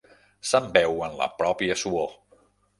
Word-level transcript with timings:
S'embeu 0.51 1.05
en 1.09 1.15
la 1.21 1.29
pròpia 1.43 1.79
suor. 1.85 2.13